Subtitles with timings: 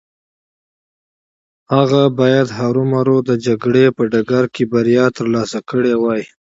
[1.73, 6.23] هغه بايد هرو مرو د جګړې په ډګر کې بريا ترلاسه کړې وای.